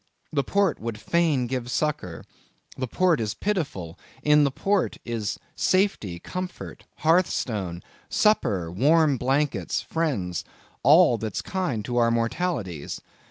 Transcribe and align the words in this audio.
The 0.33 0.43
port 0.43 0.79
would 0.79 0.99
fain 0.99 1.45
give 1.45 1.69
succor; 1.69 2.23
the 2.75 2.87
port 2.87 3.19
is 3.21 3.35
pitiful; 3.35 3.99
in 4.23 4.45
the 4.45 4.49
port 4.49 4.97
is 5.05 5.37
safety, 5.55 6.17
comfort, 6.17 6.85
hearthstone, 7.05 7.83
supper, 8.09 8.71
warm 8.71 9.17
blankets, 9.17 9.79
friends, 9.81 10.43
all 10.81 11.19
that's 11.19 11.43
kind 11.43 11.85
to 11.85 11.97
our 11.97 12.09
mortalities. 12.09 12.99